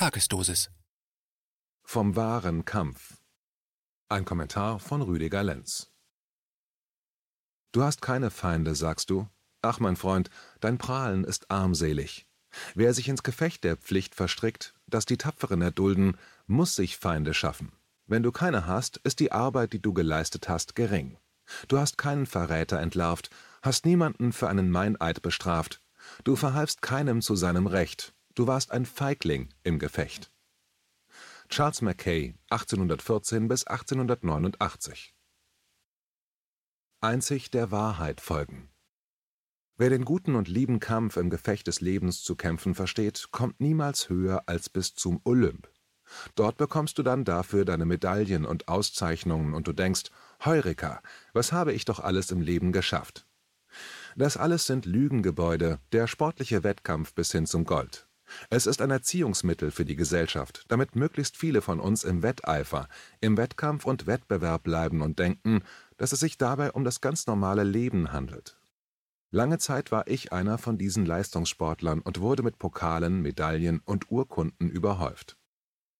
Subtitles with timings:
[0.00, 0.70] Tagesdosis.
[1.84, 3.18] Vom wahren Kampf.
[4.08, 5.90] Ein Kommentar von Rüdiger Lenz.
[7.72, 9.28] Du hast keine Feinde, sagst du?
[9.60, 12.26] Ach, mein Freund, dein Prahlen ist armselig.
[12.74, 17.70] Wer sich ins Gefecht der Pflicht verstrickt, das die Tapferen erdulden, muss sich Feinde schaffen.
[18.06, 21.18] Wenn du keine hast, ist die Arbeit, die du geleistet hast, gering.
[21.68, 23.28] Du hast keinen Verräter entlarvt,
[23.60, 25.82] hast niemanden für einen Meineid bestraft.
[26.24, 30.32] Du verhalfst keinem zu seinem Recht, Du warst ein Feigling im Gefecht.
[31.50, 35.14] Charles Mackay, 1814 bis 1889
[37.02, 38.70] Einzig der Wahrheit folgen.
[39.76, 44.08] Wer den guten und lieben Kampf im Gefecht des Lebens zu kämpfen versteht, kommt niemals
[44.08, 45.70] höher als bis zum Olymp.
[46.34, 50.04] Dort bekommst du dann dafür deine Medaillen und Auszeichnungen und du denkst,
[50.46, 51.02] Heureka,
[51.34, 53.26] was habe ich doch alles im Leben geschafft?
[54.16, 58.06] Das alles sind Lügengebäude, der sportliche Wettkampf bis hin zum Gold.
[58.48, 62.88] Es ist ein Erziehungsmittel für die Gesellschaft, damit möglichst viele von uns im Wetteifer,
[63.20, 65.62] im Wettkampf und Wettbewerb bleiben und denken,
[65.96, 68.58] dass es sich dabei um das ganz normale Leben handelt.
[69.32, 74.68] Lange Zeit war ich einer von diesen Leistungssportlern und wurde mit Pokalen, Medaillen und Urkunden
[74.68, 75.36] überhäuft.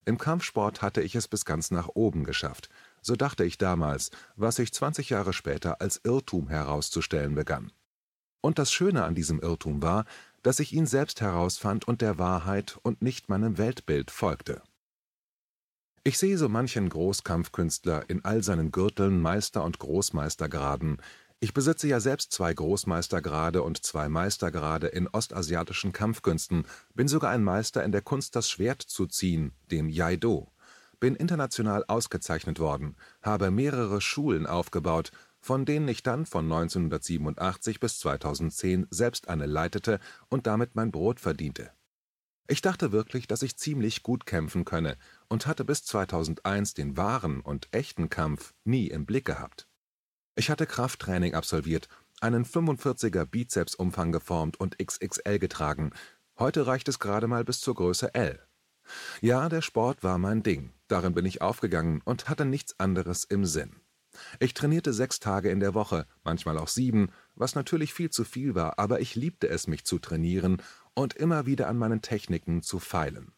[0.04, 2.68] Im Kampfsport hatte ich es bis ganz nach oben geschafft,
[3.02, 7.70] so dachte ich damals, was sich 20 Jahre später als Irrtum herauszustellen begann.
[8.40, 10.06] Und das Schöne an diesem Irrtum war,
[10.42, 14.62] dass ich ihn selbst herausfand und der Wahrheit und nicht meinem Weltbild folgte.
[16.02, 20.96] Ich sehe so manchen Großkampfkünstler in all seinen Gürteln, Meister- und Großmeistergraden.
[21.40, 27.44] Ich besitze ja selbst zwei Großmeistergrade und zwei Meistergrade in ostasiatischen Kampfkünsten, bin sogar ein
[27.44, 30.50] Meister in der Kunst, das Schwert zu ziehen, dem Jaido,
[31.00, 37.98] bin international ausgezeichnet worden, habe mehrere Schulen aufgebaut von denen ich dann von 1987 bis
[37.98, 41.70] 2010 selbst eine leitete und damit mein Brot verdiente.
[42.46, 44.96] Ich dachte wirklich, dass ich ziemlich gut kämpfen könne
[45.28, 49.68] und hatte bis 2001 den wahren und echten Kampf nie im Blick gehabt.
[50.34, 51.88] Ich hatte Krafttraining absolviert,
[52.20, 55.92] einen 45er Bizepsumfang geformt und XXL getragen.
[56.38, 58.40] Heute reicht es gerade mal bis zur Größe L.
[59.20, 63.44] Ja, der Sport war mein Ding, darin bin ich aufgegangen und hatte nichts anderes im
[63.44, 63.76] Sinn.
[64.38, 68.54] Ich trainierte sechs Tage in der Woche, manchmal auch sieben, was natürlich viel zu viel
[68.54, 70.62] war, aber ich liebte es, mich zu trainieren
[70.94, 73.32] und immer wieder an meinen Techniken zu feilen.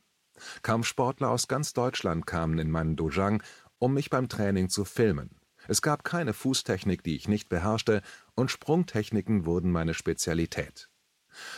[0.63, 3.43] Kampfsportler aus ganz Deutschland kamen in meinen Dojang,
[3.79, 5.31] um mich beim Training zu filmen.
[5.69, 8.03] Es gab keine Fußtechnik, die ich nicht beherrschte,
[8.35, 10.89] und Sprungtechniken wurden meine Spezialität.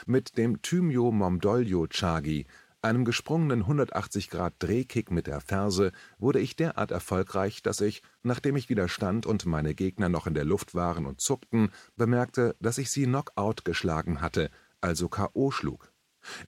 [0.06, 2.46] Mit dem Thymio Momdolyo Chagi
[2.84, 8.88] einem gesprungenen 180-Grad-Drehkick mit der Ferse wurde ich derart erfolgreich, dass ich, nachdem ich wieder
[8.88, 13.06] stand und meine Gegner noch in der Luft waren und zuckten, bemerkte, dass ich sie
[13.06, 14.50] Knockout geschlagen hatte,
[14.80, 15.50] also K.O.
[15.50, 15.92] schlug.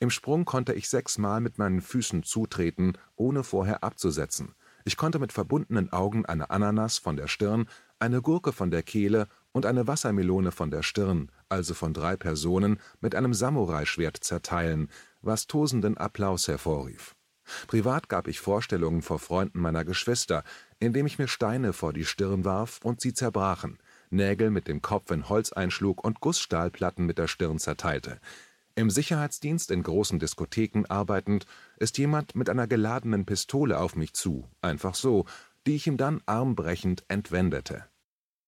[0.01, 4.55] Im Sprung konnte ich sechsmal mit meinen Füßen zutreten, ohne vorher abzusetzen.
[4.85, 7.69] Ich konnte mit verbundenen Augen eine Ananas von der Stirn,
[7.99, 12.79] eine Gurke von der Kehle und eine Wassermelone von der Stirn, also von drei Personen,
[13.01, 14.89] mit einem Samurai-Schwert zerteilen,
[15.27, 17.15] was tosenden Applaus hervorrief.
[17.69, 20.43] Privat gab ich Vorstellungen vor Freunden meiner Geschwister,
[20.81, 23.79] indem ich mir Steine vor die Stirn warf und sie zerbrachen,
[24.11, 28.21] Nägel mit dem Kopf in Holz einschlug und Gussstahlplatten mit der Stirn zerteilte.
[28.75, 31.47] Im Sicherheitsdienst in großen Diskotheken arbeitend,
[31.79, 35.25] ist jemand mit einer geladenen Pistole auf mich zu, einfach so,
[35.67, 37.87] die ich ihm dann armbrechend entwendete.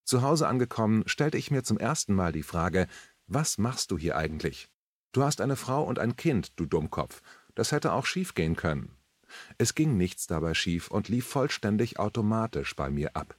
[0.05, 2.88] Zu Hause angekommen, stellte ich mir zum ersten Mal die Frage,
[3.27, 4.69] was machst du hier eigentlich?
[5.19, 7.23] Du hast eine Frau und ein Kind, du Dummkopf.
[7.56, 8.93] Das hätte auch schief gehen können.
[9.59, 13.37] Es ging nichts dabei schief und lief vollständig automatisch bei mir ab.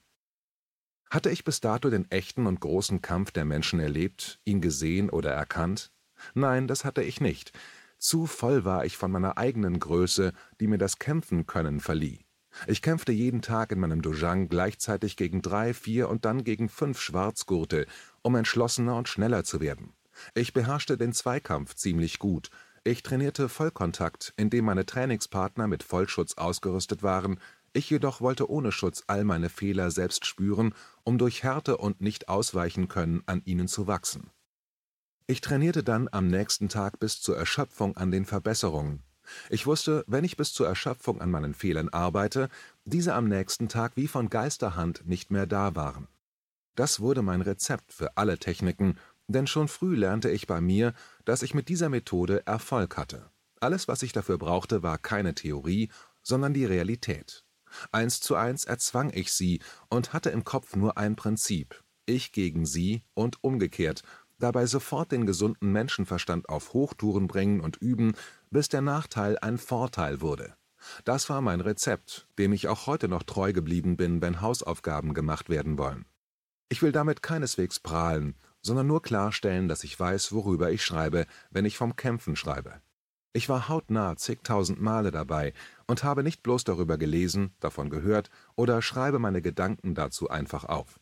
[1.09, 5.31] Hatte ich bis dato den echten und großen Kampf der Menschen erlebt, ihn gesehen oder
[5.31, 5.93] erkannt?
[6.33, 7.57] Nein, das hatte ich nicht.
[7.97, 12.19] Zu voll war ich von meiner eigenen Größe, die mir das Kämpfen können verlieh.
[12.67, 16.99] Ich kämpfte jeden Tag in meinem Dojang gleichzeitig gegen drei, vier und dann gegen fünf
[16.99, 17.85] Schwarzgurte,
[18.21, 19.93] um entschlossener und schneller zu werden.
[20.33, 22.49] Ich beherrschte den Zweikampf ziemlich gut.
[22.83, 27.39] Ich trainierte Vollkontakt, indem meine Trainingspartner mit Vollschutz ausgerüstet waren,
[27.73, 30.73] ich jedoch wollte ohne Schutz all meine Fehler selbst spüren,
[31.03, 34.31] um durch Härte und nicht ausweichen können an ihnen zu wachsen.
[35.27, 39.03] Ich trainierte dann am nächsten Tag bis zur Erschöpfung an den Verbesserungen.
[39.51, 42.49] Ich wusste, wenn ich bis zur Erschöpfung an meinen Fehlern arbeite,
[42.85, 46.07] diese am nächsten Tag wie von Geisterhand nicht mehr da waren.
[46.75, 48.97] Das wurde mein Rezept für alle Techniken
[49.29, 50.93] denn schon früh lernte ich bei mir,
[51.23, 53.29] dass ich mit dieser Methode Erfolg hatte.
[53.61, 55.89] Alles, was ich dafür brauchte, war keine Theorie,
[56.23, 57.45] sondern die Realität.
[57.91, 59.59] Eins zu eins erzwang ich sie
[59.89, 64.01] und hatte im Kopf nur ein Prinzip, ich gegen sie und umgekehrt,
[64.39, 68.13] dabei sofort den gesunden Menschenverstand auf Hochtouren bringen und üben,
[68.49, 70.55] bis der Nachteil ein Vorteil wurde.
[71.03, 75.49] Das war mein Rezept, dem ich auch heute noch treu geblieben bin, wenn Hausaufgaben gemacht
[75.49, 76.05] werden wollen.
[76.69, 81.65] Ich will damit keineswegs prahlen, sondern nur klarstellen, dass ich weiß, worüber ich schreibe, wenn
[81.65, 82.81] ich vom Kämpfen schreibe.
[83.31, 85.53] Ich war hautnah zigtausend Male dabei
[85.85, 90.99] und habe nicht bloß darüber gelesen, davon gehört oder schreibe meine Gedanken dazu einfach auf.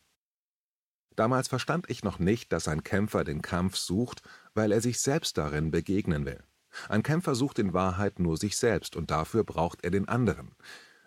[1.16, 4.22] Damals verstand ich noch nicht, dass ein Kämpfer den Kampf sucht,
[4.54, 6.44] weil er sich selbst darin begegnen will.
[6.88, 10.54] Ein Kämpfer sucht in Wahrheit nur sich selbst und dafür braucht er den anderen.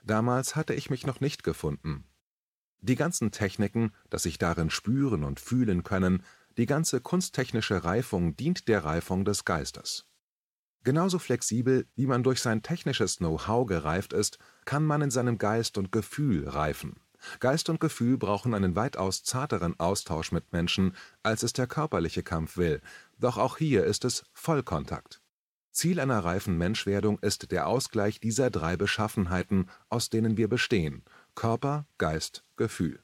[0.04, 2.04] Damals hatte ich mich noch nicht gefunden.
[2.80, 6.24] Die ganzen Techniken, das sich darin spüren und fühlen können,
[6.58, 10.06] die ganze kunsttechnische Reifung dient der Reifung des Geistes.
[10.84, 15.78] Genauso flexibel, wie man durch sein technisches Know-how gereift ist, kann man in seinem Geist
[15.78, 16.96] und Gefühl reifen.
[17.40, 22.58] Geist und Gefühl brauchen einen weitaus zarteren Austausch mit Menschen, als es der körperliche Kampf
[22.58, 22.82] will,
[23.20, 25.22] doch auch hier ist es Vollkontakt.
[25.72, 31.04] Ziel einer reifen Menschwerdung ist der Ausgleich dieser drei Beschaffenheiten, aus denen wir bestehen
[31.36, 33.02] Körper, Geist, Gefühl.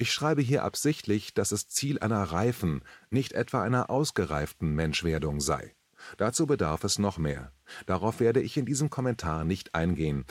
[0.00, 5.74] Ich schreibe hier absichtlich, dass es Ziel einer reifen, nicht etwa einer ausgereiften Menschwerdung sei.
[6.16, 7.50] Dazu bedarf es noch mehr.
[7.86, 10.24] Darauf werde ich in diesem Kommentar nicht eingehen.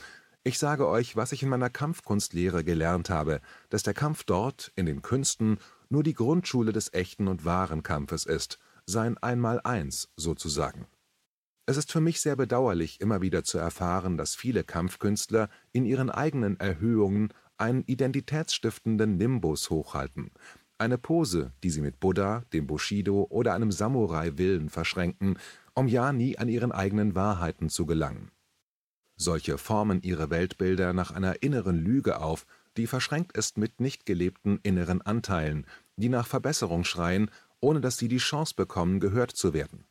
[0.46, 4.86] Ich sage euch, was ich in meiner Kampfkunstlehre gelernt habe, dass der Kampf dort, in
[4.86, 5.60] den Künsten,
[5.90, 10.88] nur die Grundschule des echten und wahren Kampfes ist, sein Einmaleins sozusagen.
[11.66, 16.10] Es ist für mich sehr bedauerlich, immer wieder zu erfahren, dass viele Kampfkünstler in ihren
[16.10, 20.31] eigenen Erhöhungen einen identitätsstiftenden Nimbus hochhalten,
[20.80, 25.39] eine Pose, die sie mit Buddha, dem Bushido oder einem Samurai-Willen verschränken,
[25.74, 28.31] um ja nie an ihren eigenen Wahrheiten zu gelangen.
[29.15, 32.45] Solche formen ihre Weltbilder nach einer inneren Lüge auf,
[32.77, 35.65] die verschränkt ist mit nicht gelebten inneren Anteilen,
[35.95, 39.86] die nach Verbesserung schreien, ohne dass sie die Chance bekommen, gehört zu werden.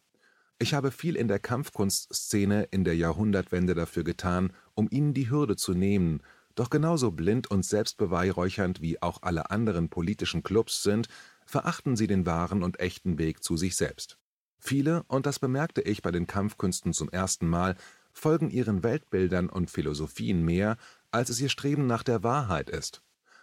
[0.61, 5.57] Ich habe viel in der Kampfkunstszene in der Jahrhundertwende dafür getan, um ihnen die Hürde
[5.57, 6.23] zu nehmen,
[6.57, 11.09] doch genauso blind und selbstbeweihräuchernd wie auch alle anderen politischen Clubs sind,
[11.45, 14.19] verachten sie den wahren und echten Weg zu sich selbst.
[14.59, 17.77] Viele, und das bemerkte ich bei den Kampfkünsten zum ersten Mal,
[18.13, 20.77] folgen ihren Weltbildern und Philosophien mehr,
[21.11, 23.03] als es ihr Streben nach der Wahrheit ist.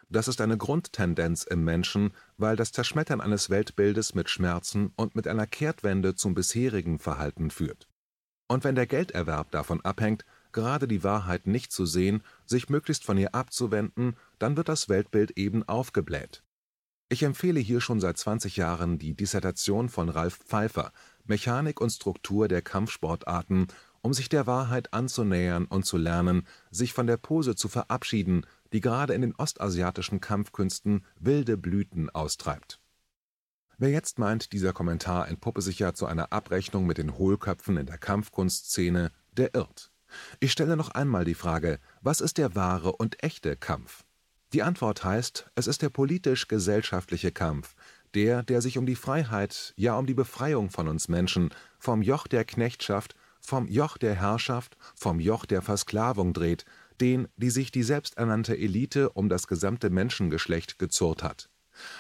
[0.10, 5.27] Das ist eine Grundtendenz im Menschen, weil das Zerschmettern eines Weltbildes mit Schmerzen und mit
[5.27, 7.88] einer Kehrtwende zum bisherigen Verhalten führt.
[8.48, 13.18] Und wenn der Gelderwerb davon abhängt, gerade die Wahrheit nicht zu sehen, sich möglichst von
[13.18, 16.44] ihr abzuwenden, dann wird das Weltbild eben aufgebläht.
[17.10, 20.92] Ich empfehle hier schon seit 20 Jahren die Dissertation von Ralf Pfeiffer
[21.26, 23.68] Mechanik und Struktur der Kampfsportarten,
[24.02, 28.82] um sich der Wahrheit anzunähern und zu lernen, sich von der Pose zu verabschieden, die
[28.82, 32.82] gerade in den ostasiatischen Kampfkünsten wilde Blüten austreibt.
[33.78, 37.86] Wer jetzt meint, dieser Kommentar entpuppe sich ja zu einer Abrechnung mit den Hohlköpfen in
[37.86, 39.93] der Kampfkunstszene, der irrt.
[40.39, 44.04] Ich stelle noch einmal die Frage, was ist der wahre und echte Kampf?
[44.54, 47.75] Die Antwort heißt, es ist der politisch-gesellschaftliche Kampf,
[48.13, 51.50] der, der sich um die Freiheit, ja um die Befreiung von uns Menschen,
[51.80, 56.65] vom Joch der Knechtschaft, vom Joch der Herrschaft, vom Joch der Versklavung dreht,
[57.01, 61.50] den, die sich die selbsternannte Elite um das gesamte Menschengeschlecht gezurrt hat.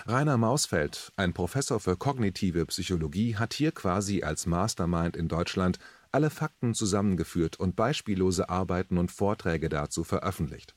[0.05, 5.79] Rainer Mausfeld, ein Professor für kognitive Psychologie, hat hier quasi als Mastermind in Deutschland
[6.13, 10.75] alle Fakten zusammengeführt und beispiellose Arbeiten und Vorträge dazu veröffentlicht.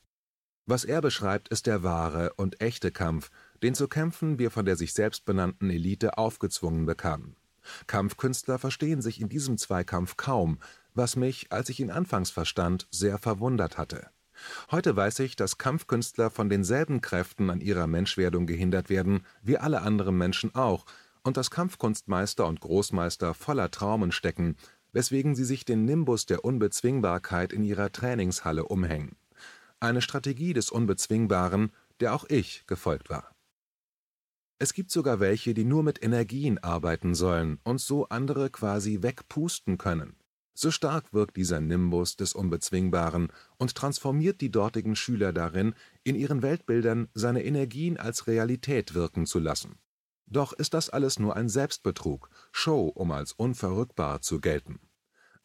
[0.65, 3.31] Was er beschreibt, ist der wahre und echte Kampf,
[3.63, 7.37] den zu kämpfen wir von der sich selbst benannten Elite aufgezwungen bekamen.
[7.87, 10.59] Kampfkünstler verstehen sich in diesem Zweikampf kaum,
[10.93, 14.09] was mich, als ich ihn anfangs verstand, sehr verwundert hatte.
[14.71, 19.81] Heute weiß ich, dass Kampfkünstler von denselben Kräften an ihrer Menschwerdung gehindert werden, wie alle
[19.81, 20.85] anderen Menschen auch,
[21.23, 24.55] und dass Kampfkunstmeister und Großmeister voller Traumen stecken,
[24.97, 29.15] weswegen sie sich den Nimbus der Unbezwingbarkeit in ihrer Trainingshalle umhängen.
[29.79, 33.35] Eine Strategie des Unbezwingbaren, der auch ich gefolgt war.
[34.57, 39.77] Es gibt sogar welche, die nur mit Energien arbeiten sollen und so andere quasi wegpusten
[39.77, 40.15] können.
[40.55, 46.41] So stark wirkt dieser Nimbus des Unbezwingbaren und transformiert die dortigen Schüler darin, in ihren
[46.41, 49.77] Weltbildern seine Energien als Realität wirken zu lassen.
[50.25, 54.79] Doch ist das alles nur ein Selbstbetrug, Show, um als unverrückbar zu gelten.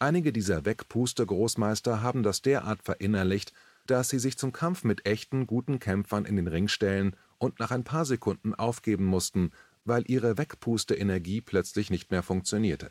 [0.02, 3.52] Einige dieser Wegpuste-Großmeister haben das derart verinnerlicht,
[3.86, 7.70] dass sie sich zum Kampf mit echten, guten Kämpfern in den Ring stellen und nach
[7.70, 9.52] ein paar Sekunden aufgeben mussten,
[9.84, 12.90] weil ihre Wegpuste-Energie plötzlich nicht mehr funktionierte.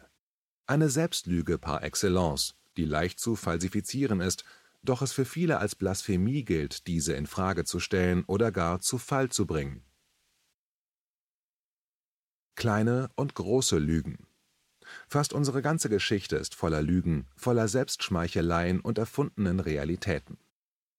[0.68, 4.46] Eine Selbstlüge par excellence, die leicht zu falsifizieren ist,
[4.82, 8.98] doch es für viele als Blasphemie gilt, diese in Frage zu stellen oder gar zu
[8.98, 9.84] Fall zu bringen.
[12.56, 14.31] Kleine und große Lügen
[15.12, 20.38] Fast unsere ganze Geschichte ist voller Lügen, voller Selbstschmeicheleien und erfundenen Realitäten.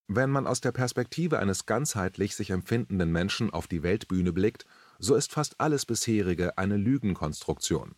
[0.07, 4.67] Wenn man aus der Perspektive eines ganzheitlich sich empfindenden Menschen auf die Weltbühne blickt,
[4.99, 7.95] so ist fast alles bisherige eine Lügenkonstruktion.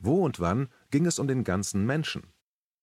[0.00, 2.22] Wo und wann ging es um den ganzen Menschen?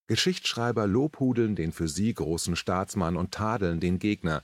[0.06, 4.44] Geschichtsschreiber lobhudeln den für sie großen Staatsmann und tadeln den Gegner.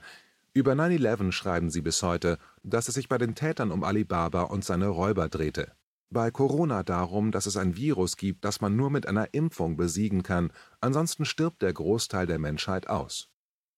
[0.52, 4.64] Über 9/11 schreiben sie bis heute, dass es sich bei den Tätern um Alibaba und
[4.64, 5.76] seine Räuber drehte.
[6.10, 10.22] Bei Corona darum, dass es ein Virus gibt, das man nur mit einer Impfung besiegen
[10.22, 13.28] kann, ansonsten stirbt der Großteil der Menschheit aus.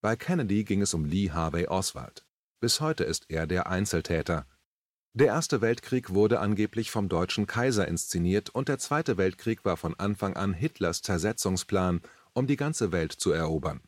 [0.03, 2.27] Bei Kennedy ging es um Lee Harvey Oswald.
[2.61, 4.47] Bis heute ist er der Einzeltäter.
[5.15, 9.99] Der Erste Weltkrieg wurde angeblich vom deutschen Kaiser inszeniert und der Zweite Weltkrieg war von
[9.99, 12.03] Anfang an Hitlers Zersetzungsplan,
[12.35, 13.81] um die ganze Welt zu erobern.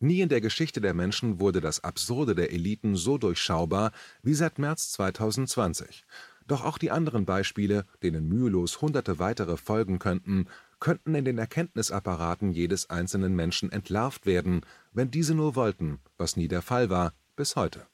[0.00, 4.58] Nie in der Geschichte der Menschen wurde das Absurde der Eliten so durchschaubar wie seit
[4.58, 6.04] März 2020.
[6.46, 10.46] Doch auch die anderen Beispiele, denen mühelos hunderte weitere folgen könnten,
[10.80, 16.48] könnten in den Erkenntnisapparaten jedes einzelnen Menschen entlarvt werden, wenn diese nur wollten, was nie
[16.48, 17.86] der Fall war, bis heute.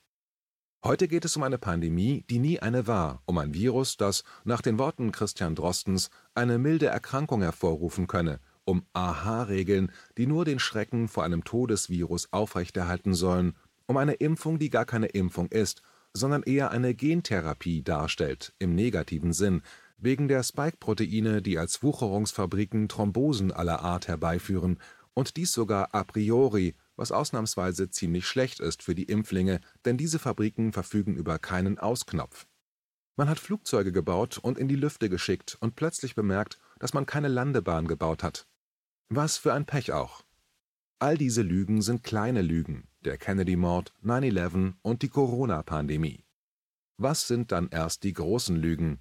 [0.85, 4.63] Heute geht es um eine Pandemie, die nie eine war, um ein Virus, das, nach
[4.63, 11.09] den Worten Christian Drostens, eine milde Erkrankung hervorrufen könne, um Aha-Regeln, die nur den Schrecken
[11.09, 13.55] vor einem Todesvirus aufrechterhalten sollen,
[13.87, 15.83] um eine Impfung, die gar keine Impfung ist,
[16.19, 19.63] sondern eher eine Gentherapie darstellt, im negativen Sinn,
[19.97, 24.79] wegen der Spike-Proteine, die als Wucherungsfabriken Thrombosen aller Art herbeiführen
[25.15, 30.19] und dies sogar a priori, was ausnahmsweise ziemlich schlecht ist für die Impflinge, denn diese
[30.19, 32.47] Fabriken verfügen über keinen Ausknopf.
[33.17, 37.29] Man hat Flugzeuge gebaut und in die Lüfte geschickt und plötzlich bemerkt, dass man keine
[37.29, 38.47] Landebahn gebaut hat.
[39.09, 40.23] Was für ein Pech auch.
[41.01, 46.25] All diese Lügen sind kleine Lügen, der Kennedy-Mord, 9/11 und die Corona-Pandemie.
[46.97, 48.99] Was sind dann erst die großen Lügen?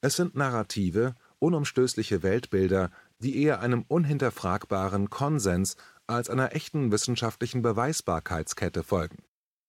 [0.00, 8.82] Es sind Narrative, unumstößliche Weltbilder, die eher einem unhinterfragbaren Konsens als einer echten wissenschaftlichen Beweisbarkeitskette
[8.82, 9.22] folgen.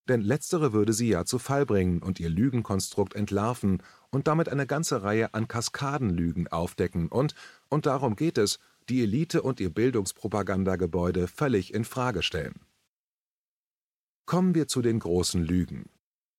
[0.08, 4.66] Denn letztere würde sie ja zu Fall bringen und ihr Lügenkonstrukt entlarven und damit eine
[4.66, 7.36] ganze Reihe an Kaskadenlügen aufdecken und,
[7.70, 12.67] und darum geht es, die Elite und ihr Bildungspropagandagebäude völlig in Frage stellen.
[14.28, 15.90] Kommen wir zu den großen Lügen.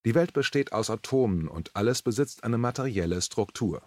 [0.05, 3.81] Die Welt besteht aus Atomen und alles besitzt eine materielle Struktur.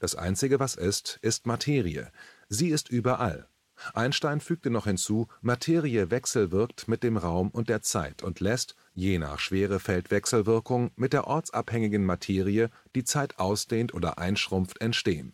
[0.00, 2.10] Das Einzige, was ist, ist Materie.
[2.48, 3.48] Sie ist überall.
[3.92, 9.18] Einstein fügte noch hinzu, Materie wechselwirkt mit dem Raum und der Zeit und lässt, je
[9.18, 15.32] nach Schwerefeldwechselwirkung, mit der ortsabhängigen Materie, die Zeit ausdehnt oder einschrumpft, entstehen.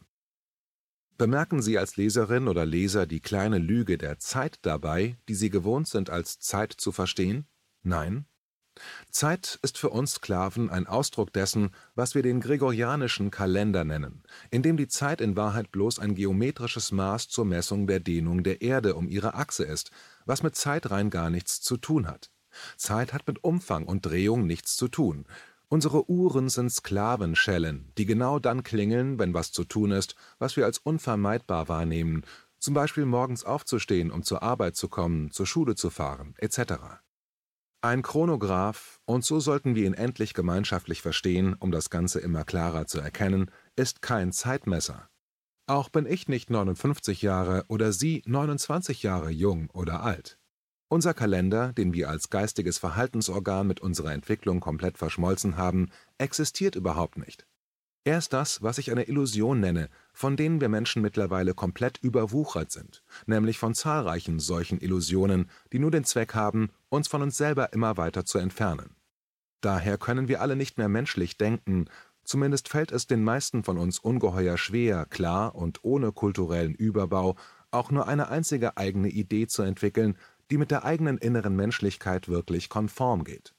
[1.17, 5.89] Bemerken Sie als Leserin oder Leser die kleine Lüge der Zeit dabei, die Sie gewohnt
[5.89, 7.47] sind als Zeit zu verstehen?
[7.83, 8.27] Nein?
[9.11, 14.63] Zeit ist für uns Sklaven ein Ausdruck dessen, was wir den gregorianischen Kalender nennen, in
[14.63, 18.95] dem die Zeit in Wahrheit bloß ein geometrisches Maß zur Messung der Dehnung der Erde
[18.95, 19.91] um ihre Achse ist,
[20.25, 22.31] was mit Zeit rein gar nichts zu tun hat.
[22.77, 25.27] Zeit hat mit Umfang und Drehung nichts zu tun.
[25.69, 30.65] Unsere Uhren sind Sklavenschellen, die genau dann klingeln, wenn was zu tun ist, was wir
[30.65, 32.25] als unvermeidbar wahrnehmen,
[32.59, 37.01] zum Beispiel morgens aufzustehen, um zur Arbeit zu kommen, zur Schule zu fahren, etc.
[37.83, 42.87] Ein Chronograph, und so sollten wir ihn endlich gemeinschaftlich verstehen, um das Ganze immer klarer
[42.87, 45.09] zu erkennen, ist kein Zeitmesser.
[45.67, 50.39] Auch bin ich nicht 59 Jahre oder Sie 29 Jahre jung oder alt.
[50.91, 57.17] Unser Kalender, den wir als geistiges Verhaltensorgan mit unserer Entwicklung komplett verschmolzen haben, existiert überhaupt
[57.17, 57.47] nicht.
[58.03, 62.71] Er ist das, was ich eine Illusion nenne, von denen wir Menschen mittlerweile komplett überwuchert
[62.71, 67.75] sind, nämlich von zahlreichen solchen Illusionen, die nur den Zweck haben, uns von uns selber
[67.75, 68.97] immer weiter zu entfernen.
[69.61, 71.91] Daher können wir alle nicht mehr menschlich denken,
[72.25, 77.37] zumindest fällt es den meisten von uns ungeheuer schwer, klar und ohne kulturellen Überbau
[77.71, 80.17] auch nur eine einzige eigene Idee zu entwickeln,
[80.51, 83.55] die mit der eigenen inneren Menschlichkeit wirklich konform geht.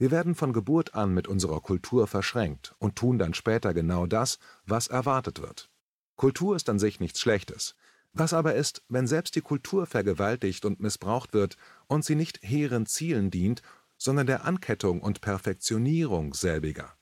[0.00, 4.38] Wir werden von Geburt an mit unserer Kultur verschränkt und tun dann später genau das,
[4.64, 5.70] was erwartet wird.
[6.16, 7.74] Kultur ist an sich nichts Schlechtes.
[8.14, 12.86] Was aber ist, wenn selbst die Kultur vergewaltigt und missbraucht wird und sie nicht hehren
[12.86, 13.60] Zielen dient,
[13.98, 16.96] sondern der Ankettung und Perfektionierung selbiger?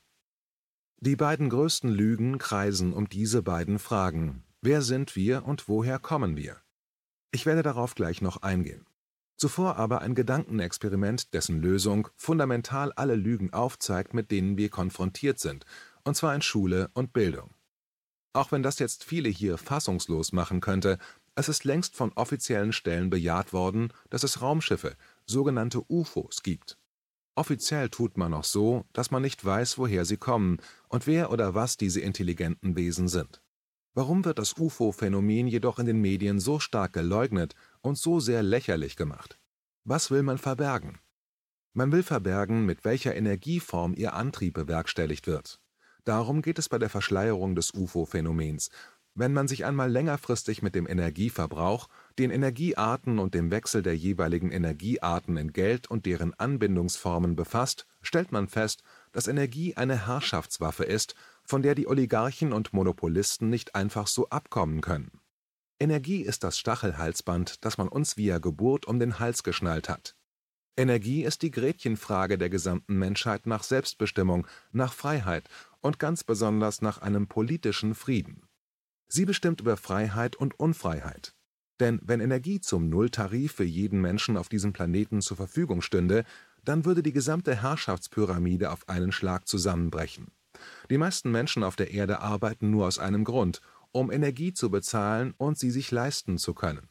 [0.96, 4.42] Die beiden größten Lügen kreisen um diese beiden Fragen.
[4.60, 6.56] Wer sind wir und woher kommen wir?
[7.30, 8.88] Ich werde darauf gleich noch eingehen.
[9.38, 15.64] Zuvor aber ein Gedankenexperiment, dessen Lösung fundamental alle Lügen aufzeigt, mit denen wir konfrontiert sind,
[16.02, 17.54] und zwar in Schule und Bildung.
[18.32, 20.98] Auch wenn das jetzt viele hier fassungslos machen könnte,
[21.36, 26.76] es ist längst von offiziellen Stellen bejaht worden, dass es Raumschiffe, sogenannte UFOs, gibt.
[27.36, 31.54] Offiziell tut man noch so, dass man nicht weiß, woher sie kommen und wer oder
[31.54, 33.40] was diese intelligenten Wesen sind.
[33.98, 38.94] Warum wird das UFO-Phänomen jedoch in den Medien so stark geleugnet und so sehr lächerlich
[38.94, 39.40] gemacht?
[39.82, 41.00] Was will man verbergen?
[41.72, 45.60] Man will verbergen, mit welcher Energieform ihr Antrieb bewerkstelligt wird.
[46.04, 48.70] Darum geht es bei der Verschleierung des UFO-Phänomens.
[49.16, 51.88] Wenn man sich einmal längerfristig mit dem Energieverbrauch,
[52.20, 58.30] den Energiearten und dem Wechsel der jeweiligen Energiearten in Geld und deren Anbindungsformen befasst, stellt
[58.30, 61.16] man fest, dass Energie eine Herrschaftswaffe ist,
[61.48, 65.22] von der die Oligarchen und Monopolisten nicht einfach so abkommen können.
[65.80, 70.14] Energie ist das Stachelhalsband, das man uns via Geburt um den Hals geschnallt hat.
[70.76, 75.48] Energie ist die Gretchenfrage der gesamten Menschheit nach Selbstbestimmung, nach Freiheit
[75.80, 78.42] und ganz besonders nach einem politischen Frieden.
[79.08, 81.34] Sie bestimmt über Freiheit und Unfreiheit.
[81.80, 86.24] Denn wenn Energie zum Nulltarif für jeden Menschen auf diesem Planeten zur Verfügung stünde,
[86.62, 90.30] dann würde die gesamte Herrschaftspyramide auf einen Schlag zusammenbrechen.
[90.90, 93.60] Die meisten Menschen auf der Erde arbeiten nur aus einem Grund,
[93.92, 96.88] um Energie zu bezahlen und sie sich leisten zu können.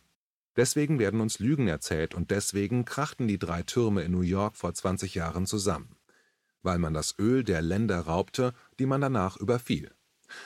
[0.55, 4.73] Deswegen werden uns Lügen erzählt und deswegen krachten die drei Türme in New York vor
[4.73, 5.95] 20 Jahren zusammen.
[6.63, 9.91] Weil man das Öl der Länder raubte, die man danach überfiel.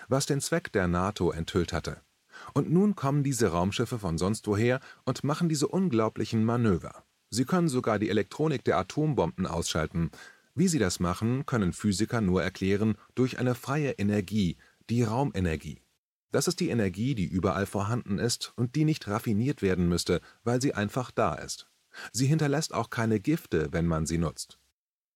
[0.10, 2.02] Was den Zweck der NATO enthüllt hatte.
[2.54, 7.04] Und nun kommen diese Raumschiffe von sonst woher und machen diese unglaublichen Manöver.
[7.30, 10.12] Sie können sogar die Elektronik der Atombomben ausschalten.
[10.54, 14.58] Wie sie das machen, können Physiker nur erklären durch eine freie Energie,
[14.90, 15.82] die Raumenergie.
[16.32, 20.62] Das ist die Energie, die überall vorhanden ist und die nicht raffiniert werden müsste, weil
[20.62, 21.70] sie einfach da ist.
[22.14, 24.58] Sie hinterlässt auch keine Gifte, wenn man sie nutzt.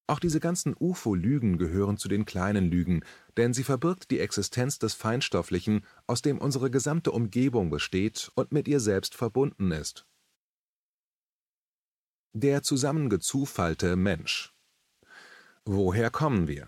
[0.08, 3.04] Auch diese ganzen UFO-Lügen gehören zu den kleinen Lügen,
[3.38, 8.68] denn sie verbirgt die Existenz des Feinstofflichen, aus dem unsere gesamte Umgebung besteht und mit
[8.68, 10.06] ihr selbst verbunden ist.
[12.34, 14.55] Der zusammengezufallte Mensch
[15.67, 16.67] Woher kommen wir?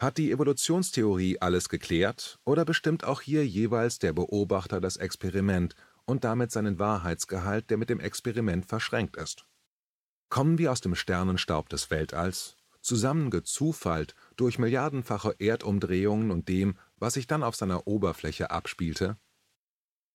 [0.00, 5.74] Hat die Evolutionstheorie alles geklärt oder bestimmt auch hier jeweils der Beobachter das Experiment
[6.06, 9.46] und damit seinen Wahrheitsgehalt, der mit dem Experiment verschränkt ist?
[10.30, 17.26] Kommen wir aus dem Sternenstaub des Weltalls, zusammengezufallt durch milliardenfache Erdumdrehungen und dem, was sich
[17.26, 19.18] dann auf seiner Oberfläche abspielte?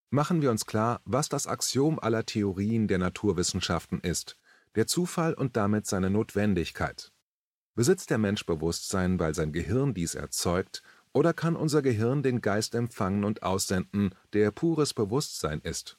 [0.10, 4.40] Machen wir uns klar, was das Axiom aller Theorien der Naturwissenschaften ist,
[4.74, 7.13] der Zufall und damit seine Notwendigkeit.
[7.76, 12.76] Besitzt der Mensch Bewusstsein, weil sein Gehirn dies erzeugt, oder kann unser Gehirn den Geist
[12.76, 15.98] empfangen und aussenden, der pures Bewusstsein ist?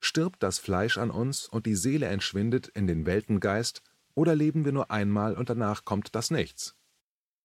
[0.00, 3.82] Stirbt das Fleisch an uns und die Seele entschwindet in den Weltengeist,
[4.14, 6.74] oder leben wir nur einmal und danach kommt das Nichts?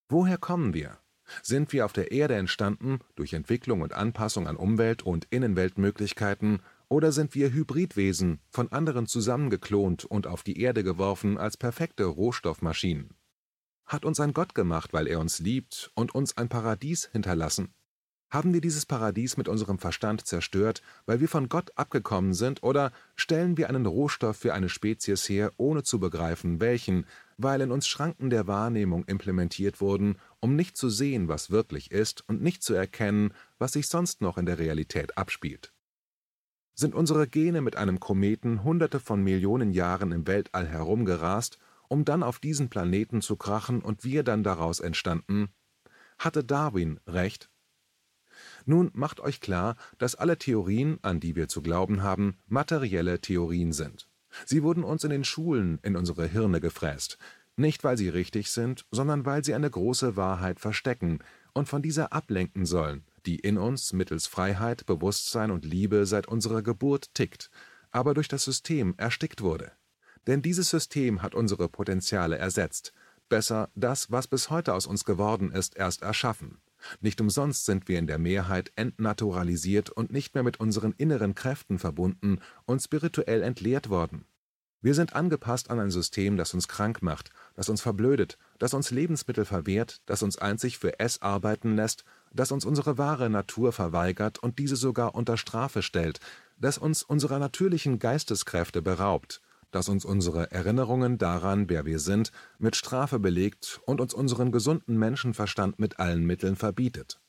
[0.09, 0.97] Woher kommen wir?
[1.43, 7.11] Sind wir auf der Erde entstanden durch Entwicklung und Anpassung an Umwelt und Innenweltmöglichkeiten, oder
[7.11, 13.16] sind wir Hybridwesen, von anderen zusammengeklont und auf die Erde geworfen als perfekte Rohstoffmaschinen?
[13.87, 17.73] Hat uns ein Gott gemacht, weil er uns liebt und uns ein Paradies hinterlassen?
[18.29, 22.91] Haben wir dieses Paradies mit unserem Verstand zerstört, weil wir von Gott abgekommen sind, oder
[23.15, 27.05] stellen wir einen Rohstoff für eine Spezies her, ohne zu begreifen, welchen,
[27.37, 32.27] weil in uns Schranken der Wahrnehmung implementiert wurden, um nicht zu sehen, was wirklich ist,
[32.27, 35.71] und nicht zu erkennen, was sich sonst noch in der Realität abspielt?
[36.73, 42.23] Sind unsere Gene mit einem Kometen hunderte von Millionen Jahren im Weltall herumgerast um dann
[42.23, 45.49] auf diesen Planeten zu krachen und wir dann daraus entstanden,
[46.17, 47.49] hatte Darwin recht?
[48.65, 53.71] Nun macht euch klar, dass alle Theorien, an die wir zu glauben haben, materielle Theorien
[53.73, 54.07] sind.
[54.45, 57.17] Sie wurden uns in den Schulen in unsere Hirne gefräst,
[57.55, 61.19] nicht weil sie richtig sind, sondern weil sie eine große Wahrheit verstecken
[61.53, 66.61] und von dieser ablenken sollen, die in uns mittels Freiheit, Bewusstsein und Liebe seit unserer
[66.61, 67.49] Geburt tickt,
[67.91, 69.71] aber durch das System erstickt wurde.
[70.27, 72.93] Denn dieses System hat unsere Potenziale ersetzt,
[73.29, 76.59] besser das, was bis heute aus uns geworden ist, erst erschaffen.
[77.01, 81.79] Nicht umsonst sind wir in der Mehrheit entnaturalisiert und nicht mehr mit unseren inneren Kräften
[81.79, 84.25] verbunden und spirituell entleert worden.
[84.79, 88.91] Wir sind angepasst an ein System, das uns krank macht, das uns verblödet, das uns
[88.91, 94.37] Lebensmittel verwehrt, das uns einzig für S arbeiten lässt, das uns unsere wahre Natur verweigert
[94.37, 96.19] und diese sogar unter Strafe stellt,
[96.59, 102.75] das uns unserer natürlichen Geisteskräfte beraubt, das uns unsere Erinnerungen daran, wer wir sind, mit
[102.75, 107.19] Strafe belegt und uns unseren gesunden Menschenverstand mit allen Mitteln verbietet.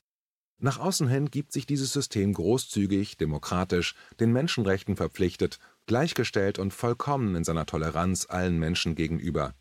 [0.61, 7.37] Nach außen hin gibt sich dieses System großzügig, demokratisch, den Menschenrechten verpflichtet, gleichgestellt und vollkommen
[7.37, 9.55] in seiner Toleranz allen Menschen gegenüber.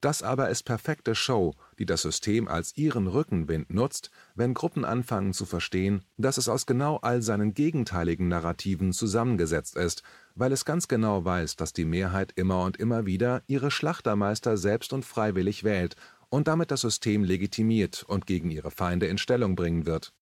[0.00, 5.34] Das aber ist perfekte Show, die das System als ihren Rückenwind nutzt, wenn Gruppen anfangen
[5.34, 10.02] zu verstehen, dass es aus genau all seinen gegenteiligen Narrativen zusammengesetzt ist,
[10.34, 14.94] weil es ganz genau weiß, dass die Mehrheit immer und immer wieder ihre Schlachtermeister selbst
[14.94, 15.96] und freiwillig wählt
[16.30, 20.14] und damit das System legitimiert und gegen ihre Feinde in Stellung bringen wird.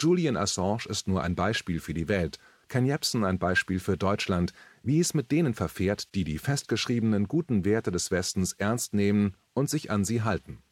[0.00, 4.52] Julian Assange ist nur ein Beispiel für die Welt, Ken Jebsen ein Beispiel für Deutschland,
[4.82, 9.70] wie es mit denen verfährt, die die festgeschriebenen guten Werte des Westens ernst nehmen und
[9.70, 10.62] sich an sie halten.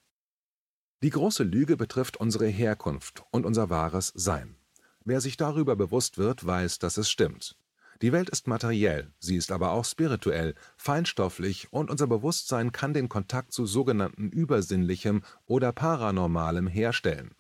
[1.03, 4.57] Die große Lüge betrifft unsere Herkunft und unser wahres Sein.
[5.05, 7.57] Wer sich darüber bewusst wird, weiß, dass es stimmt.
[8.03, 13.09] Die Welt ist materiell, sie ist aber auch spirituell, feinstofflich und unser Bewusstsein kann den
[13.09, 17.35] Kontakt zu sogenannten Übersinnlichem oder Paranormalem herstellen.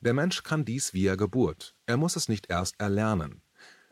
[0.00, 3.42] Der Mensch kann dies via Geburt, er muss es nicht erst erlernen.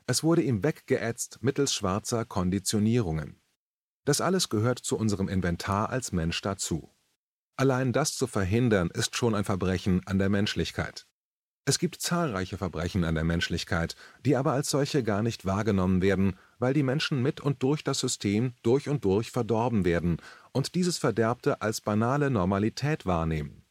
[0.08, 3.40] Es wurde ihm weggeätzt mittels schwarzer Konditionierungen.
[4.04, 6.94] Das alles gehört zu unserem Inventar als Mensch dazu.
[7.56, 11.06] Allein das zu verhindern, ist schon ein Verbrechen an der Menschlichkeit.
[11.68, 16.38] Es gibt zahlreiche Verbrechen an der Menschlichkeit, die aber als solche gar nicht wahrgenommen werden,
[16.60, 20.18] weil die Menschen mit und durch das System durch und durch verdorben werden
[20.52, 23.64] und dieses Verderbte als banale Normalität wahrnehmen.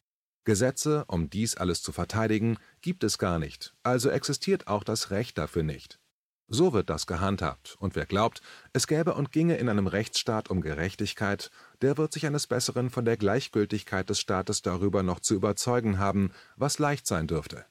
[0.44, 5.38] Gesetze, um dies alles zu verteidigen, gibt es gar nicht, also existiert auch das Recht
[5.38, 5.98] dafür nicht.
[6.48, 8.40] So wird das gehandhabt, und wer glaubt,
[8.72, 11.50] es gäbe und ginge in einem Rechtsstaat um Gerechtigkeit,
[11.82, 16.30] der wird sich eines Besseren von der Gleichgültigkeit des Staates darüber noch zu überzeugen haben,
[16.54, 17.66] was leicht sein dürfte.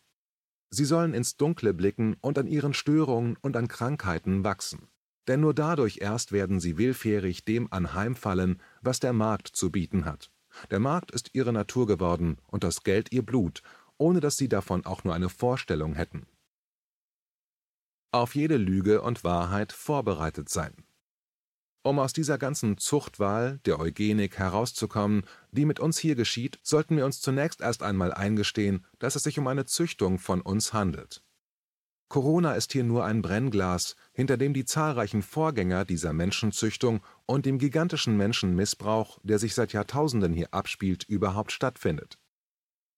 [0.72, 4.90] Sie sollen ins Dunkle blicken und an ihren Störungen und an Krankheiten wachsen.
[5.30, 10.32] Denn nur dadurch erst werden sie willfährig dem anheimfallen, was der Markt zu bieten hat.
[10.70, 13.62] Der Markt ist ihre Natur geworden und das Geld ihr Blut,
[13.98, 16.28] ohne dass sie davon auch nur eine Vorstellung hätten
[18.16, 20.74] auf jede Lüge und Wahrheit vorbereitet sein.
[21.84, 27.06] Um aus dieser ganzen Zuchtwahl, der Eugenik, herauszukommen, die mit uns hier geschieht, sollten wir
[27.06, 31.24] uns zunächst erst einmal eingestehen, dass es sich um eine Züchtung von uns handelt.
[32.08, 37.60] Corona ist hier nur ein Brennglas, hinter dem die zahlreichen Vorgänger dieser Menschenzüchtung und dem
[37.60, 42.18] gigantischen Menschenmissbrauch, der sich seit Jahrtausenden hier abspielt, überhaupt stattfindet.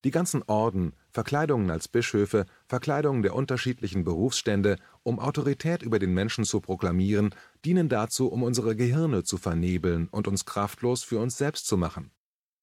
[0.07, 6.45] Die ganzen Orden, Verkleidungen als Bischöfe, Verkleidungen der unterschiedlichen Berufsstände, um Autorität über den Menschen
[6.45, 11.67] zu proklamieren, dienen dazu, um unsere Gehirne zu vernebeln und uns kraftlos für uns selbst
[11.67, 12.11] zu machen.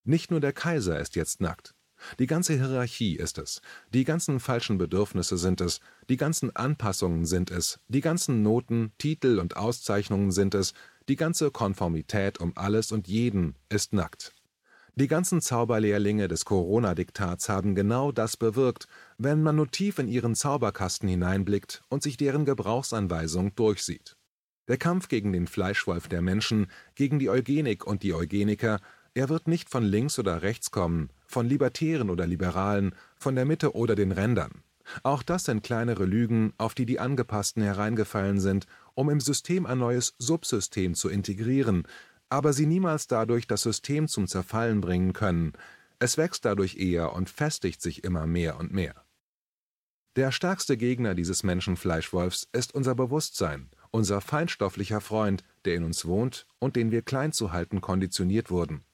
[0.05, 1.75] Nicht nur der Kaiser ist jetzt nackt.
[2.19, 3.61] Die ganze Hierarchie ist es,
[3.93, 9.39] die ganzen falschen Bedürfnisse sind es, die ganzen Anpassungen sind es, die ganzen Noten, Titel
[9.39, 10.73] und Auszeichnungen sind es,
[11.11, 14.33] die ganze Konformität um alles und jeden ist nackt.
[14.97, 18.87] Die ganzen Zauberlehrlinge des Corona-Diktats haben genau das bewirkt,
[19.19, 24.17] wenn man nur tief in ihren Zauberkasten hineinblickt und sich deren Gebrauchsanweisung durchsieht.
[24.69, 28.79] Der Kampf gegen den Fleischwolf der Menschen, gegen die Eugenik und die Eugeniker,
[29.15, 33.75] er wird nicht von links oder rechts kommen, von Libertären oder Liberalen, von der Mitte
[33.75, 34.63] oder den Rändern.
[35.03, 39.79] Auch das sind kleinere Lügen, auf die die Angepassten hereingefallen sind, um im System ein
[39.79, 41.85] neues Subsystem zu integrieren,
[42.29, 45.53] aber sie niemals dadurch das System zum Zerfallen bringen können,
[45.99, 49.05] es wächst dadurch eher und festigt sich immer mehr und mehr.
[50.17, 56.47] Der stärkste Gegner dieses Menschenfleischwolfs ist unser Bewusstsein, unser feinstofflicher Freund, der in uns wohnt
[56.59, 58.85] und den wir klein zu halten konditioniert wurden.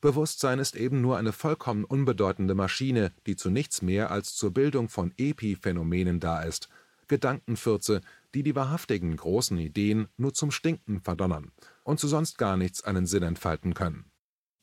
[0.00, 4.88] Bewusstsein ist eben nur eine vollkommen unbedeutende Maschine, die zu nichts mehr als zur Bildung
[4.88, 6.68] von Epiphänomenen da ist,
[7.08, 8.02] Gedankenfürze,
[8.34, 11.50] die die wahrhaftigen großen Ideen nur zum Stinken verdonnern
[11.88, 14.10] und zu sonst gar nichts einen Sinn entfalten können.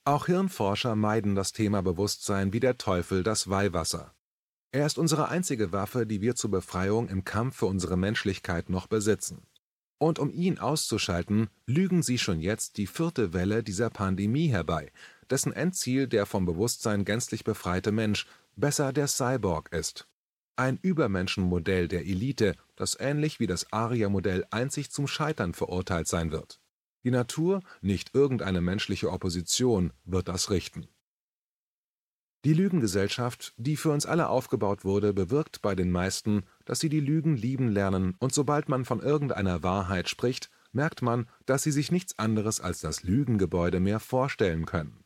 [0.04, 4.14] Auch Hirnforscher meiden das Thema Bewusstsein wie der Teufel das Weihwasser.
[4.72, 8.86] Er ist unsere einzige Waffe, die wir zur Befreiung im Kampf für unsere Menschlichkeit noch
[8.86, 9.48] besitzen.
[9.98, 14.92] Und um ihn auszuschalten, lügen sie schon jetzt die vierte Welle dieser Pandemie herbei,
[15.32, 20.08] dessen Endziel der vom Bewusstsein gänzlich befreite Mensch, besser der Cyborg ist.
[20.58, 26.60] Ein Übermenschenmodell der Elite, das ähnlich wie das Aria-Modell einzig zum Scheitern verurteilt sein wird.
[27.06, 30.88] Die Natur, nicht irgendeine menschliche Opposition, wird das richten.
[32.46, 37.00] Die Lügengesellschaft, die für uns alle aufgebaut wurde, bewirkt bei den meisten, dass sie die
[37.00, 41.92] Lügen lieben lernen, und sobald man von irgendeiner Wahrheit spricht, merkt man, dass sie sich
[41.92, 45.04] nichts anderes als das Lügengebäude mehr vorstellen können.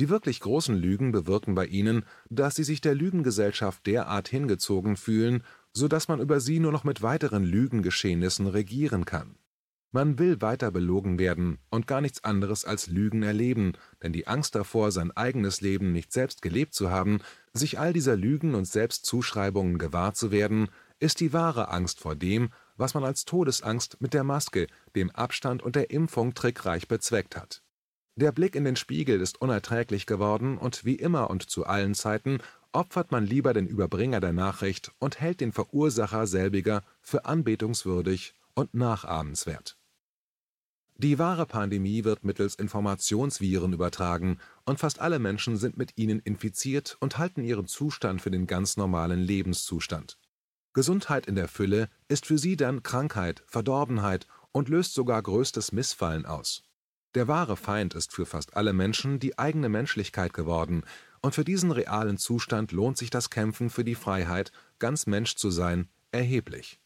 [0.00, 5.44] Die wirklich großen Lügen bewirken bei ihnen, dass sie sich der Lügengesellschaft derart hingezogen fühlen,
[5.72, 9.37] so dass man über sie nur noch mit weiteren Lügengeschehnissen regieren kann.
[9.90, 13.72] Man will weiter belogen werden und gar nichts anderes als Lügen erleben,
[14.02, 17.20] denn die Angst davor, sein eigenes Leben nicht selbst gelebt zu haben,
[17.54, 20.68] sich all dieser Lügen und Selbstzuschreibungen gewahr zu werden,
[21.00, 25.62] ist die wahre Angst vor dem, was man als Todesangst mit der Maske, dem Abstand
[25.62, 27.62] und der Impfung trickreich bezweckt hat.
[28.14, 32.40] Der Blick in den Spiegel ist unerträglich geworden und wie immer und zu allen Zeiten
[32.72, 38.74] opfert man lieber den Überbringer der Nachricht und hält den Verursacher selbiger für anbetungswürdig und
[38.74, 39.77] nachahmenswert.
[41.00, 46.96] Die wahre Pandemie wird mittels Informationsviren übertragen und fast alle Menschen sind mit ihnen infiziert
[46.98, 50.18] und halten ihren Zustand für den ganz normalen Lebenszustand.
[50.72, 56.26] Gesundheit in der Fülle ist für sie dann Krankheit, Verdorbenheit und löst sogar größtes Missfallen
[56.26, 56.64] aus.
[57.14, 60.82] Der wahre Feind ist für fast alle Menschen die eigene Menschlichkeit geworden,
[61.20, 65.50] und für diesen realen Zustand lohnt sich das Kämpfen für die Freiheit, ganz Mensch zu
[65.50, 66.80] sein, erheblich.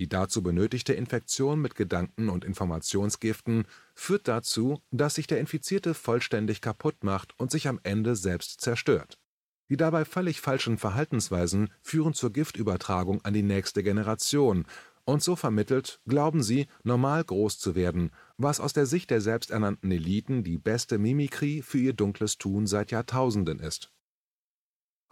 [0.00, 6.62] Die dazu benötigte Infektion mit Gedanken und Informationsgiften führt dazu, dass sich der Infizierte vollständig
[6.62, 9.18] kaputt macht und sich am Ende selbst zerstört.
[9.68, 14.64] Die dabei völlig falschen Verhaltensweisen führen zur Giftübertragung an die nächste Generation,
[15.04, 19.92] und so vermittelt glauben sie, normal groß zu werden, was aus der Sicht der selbsternannten
[19.92, 23.92] Eliten die beste Mimikrie für ihr dunkles Tun seit Jahrtausenden ist.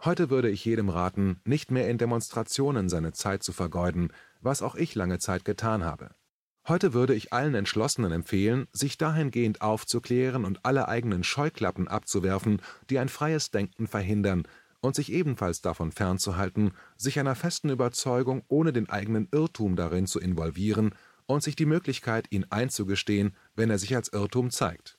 [0.05, 4.75] Heute würde ich jedem raten, nicht mehr in Demonstrationen seine Zeit zu vergeuden, was auch
[4.75, 6.11] ich lange Zeit getan habe.
[6.69, 12.99] Heute würde ich allen Entschlossenen empfehlen, sich dahingehend aufzuklären und alle eigenen Scheuklappen abzuwerfen, die
[12.99, 14.47] ein freies Denken verhindern,
[14.81, 20.21] und sich ebenfalls davon fernzuhalten, sich einer festen Überzeugung ohne den eigenen Irrtum darin zu
[20.21, 24.98] involvieren und sich die Möglichkeit, ihn einzugestehen, wenn er sich als Irrtum zeigt.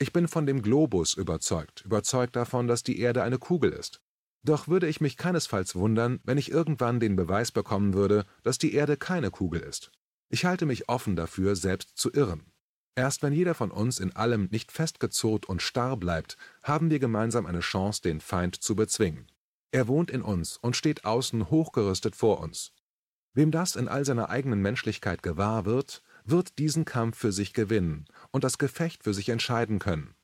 [0.00, 4.00] Ich bin von dem Globus überzeugt, überzeugt davon, dass die Erde eine Kugel ist.
[4.44, 8.74] Doch würde ich mich keinesfalls wundern, wenn ich irgendwann den Beweis bekommen würde, dass die
[8.74, 9.90] Erde keine Kugel ist.
[10.28, 12.52] Ich halte mich offen dafür, selbst zu irren.
[12.94, 17.46] Erst wenn jeder von uns in allem nicht festgezurrt und starr bleibt, haben wir gemeinsam
[17.46, 19.26] eine Chance, den Feind zu bezwingen.
[19.72, 22.72] Er wohnt in uns und steht außen hochgerüstet vor uns.
[23.34, 28.06] Wem das in all seiner eigenen Menschlichkeit gewahr wird, wird diesen Kampf für sich gewinnen
[28.30, 30.14] und das Gefecht für sich entscheiden können.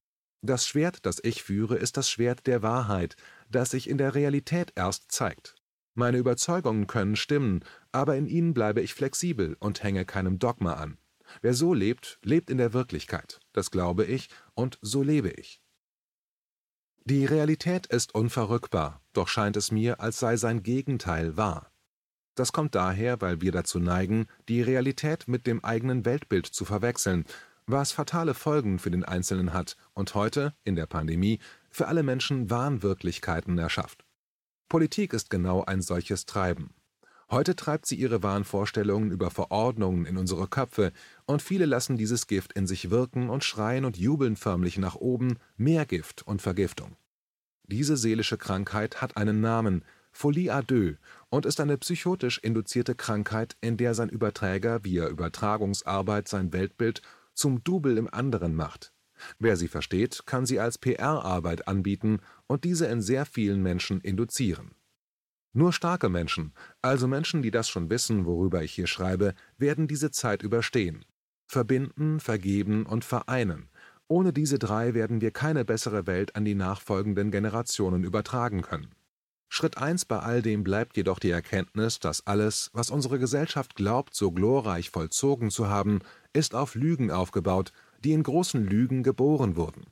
[0.42, 3.16] Das Schwert, das ich führe, ist das Schwert der Wahrheit,
[3.50, 5.54] das sich in der Realität erst zeigt.
[5.94, 10.98] Meine Überzeugungen können stimmen, aber in ihnen bleibe ich flexibel und hänge keinem Dogma an.
[11.40, 15.62] Wer so lebt, lebt in der Wirklichkeit, das glaube ich, und so lebe ich.
[17.04, 21.70] Die Realität ist unverrückbar, doch scheint es mir, als sei sein Gegenteil wahr.
[22.34, 27.24] Das kommt daher, weil wir dazu neigen, die Realität mit dem eigenen Weltbild zu verwechseln,
[27.66, 31.38] was fatale Folgen für den Einzelnen hat und heute, in der Pandemie,
[31.70, 34.04] für alle Menschen Wahnwirklichkeiten erschafft.
[34.68, 36.74] Politik ist genau ein solches Treiben.
[37.30, 40.92] Heute treibt sie ihre Wahnvorstellungen über Verordnungen in unsere Köpfe,
[41.24, 45.38] und viele lassen dieses Gift in sich wirken und schreien und jubeln förmlich nach oben
[45.56, 46.96] mehr Gift und Vergiftung.
[47.66, 50.98] Diese seelische Krankheit hat einen Namen, Folie à deux,
[51.30, 57.00] und ist eine psychotisch induzierte Krankheit, in der sein Überträger via Übertragungsarbeit sein Weltbild
[57.34, 58.92] zum Double im anderen macht.
[59.38, 64.74] Wer sie versteht, kann sie als PR-Arbeit anbieten und diese in sehr vielen Menschen induzieren.
[65.52, 70.10] Nur starke Menschen, also Menschen, die das schon wissen, worüber ich hier schreibe, werden diese
[70.10, 71.04] Zeit überstehen.
[71.46, 73.68] Verbinden, vergeben und vereinen.
[74.08, 78.94] Ohne diese drei werden wir keine bessere Welt an die nachfolgenden Generationen übertragen können.
[79.48, 84.14] Schritt eins bei all dem bleibt jedoch die Erkenntnis, dass alles, was unsere Gesellschaft glaubt,
[84.14, 86.00] so glorreich vollzogen zu haben,
[86.34, 87.72] ist auf Lügen aufgebaut,
[88.04, 89.86] die in großen Lügen geboren wurden.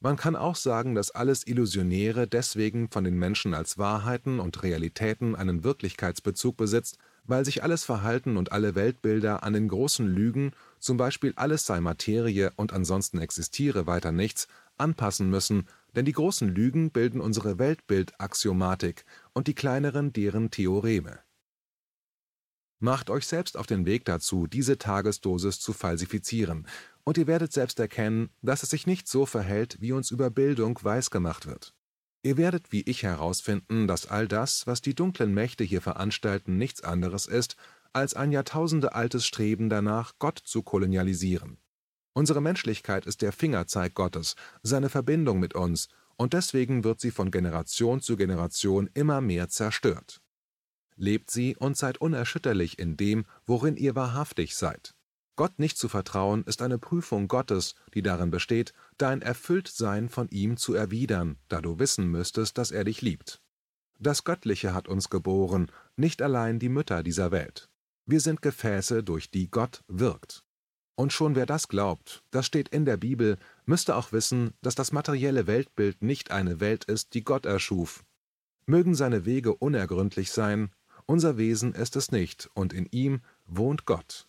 [0.00, 5.34] Man kann auch sagen, dass alles Illusionäre deswegen von den Menschen als Wahrheiten und Realitäten
[5.34, 10.98] einen Wirklichkeitsbezug besitzt, weil sich alles Verhalten und alle Weltbilder an den großen Lügen, zum
[10.98, 16.90] Beispiel alles sei Materie und ansonsten existiere weiter nichts, anpassen müssen, denn die großen Lügen
[16.90, 21.20] bilden unsere Weltbildaxiomatik und die kleineren deren Theoreme.
[22.84, 26.66] Macht euch selbst auf den Weg dazu, diese Tagesdosis zu falsifizieren,
[27.02, 30.78] und ihr werdet selbst erkennen, dass es sich nicht so verhält, wie uns über Bildung
[30.82, 31.74] weisgemacht wird.
[32.22, 36.84] Ihr werdet wie ich herausfinden, dass all das, was die dunklen Mächte hier veranstalten, nichts
[36.84, 37.56] anderes ist,
[37.94, 41.56] als ein jahrtausendealtes Streben danach, Gott zu kolonialisieren.
[42.12, 47.30] Unsere Menschlichkeit ist der Fingerzeig Gottes, seine Verbindung mit uns, und deswegen wird sie von
[47.30, 50.20] Generation zu Generation immer mehr zerstört.
[50.96, 54.94] Lebt sie und seid unerschütterlich in dem, worin ihr wahrhaftig seid.
[55.36, 60.56] Gott nicht zu vertrauen, ist eine Prüfung Gottes, die darin besteht, dein Erfülltsein von ihm
[60.56, 63.40] zu erwidern, da du wissen müsstest, dass er dich liebt.
[63.98, 67.68] Das Göttliche hat uns geboren, nicht allein die Mütter dieser Welt.
[68.06, 70.44] Wir sind Gefäße, durch die Gott wirkt.
[70.96, 74.92] Und schon wer das glaubt, das steht in der Bibel, müsste auch wissen, dass das
[74.92, 78.04] materielle Weltbild nicht eine Welt ist, die Gott erschuf.
[78.66, 80.70] Mögen seine Wege unergründlich sein,
[81.06, 84.28] unser Wesen ist es nicht, und in ihm wohnt Gott.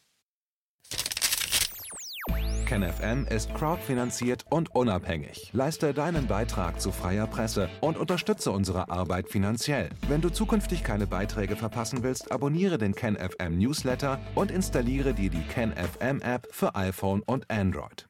[2.65, 5.51] KenFM ist crowdfinanziert und unabhängig.
[5.53, 9.89] Leiste deinen Beitrag zu freier Presse und unterstütze unsere Arbeit finanziell.
[10.07, 15.43] Wenn du zukünftig keine Beiträge verpassen willst, abonniere den KenFM Newsletter und installiere dir die
[15.43, 18.09] KenFM App für iPhone und Android.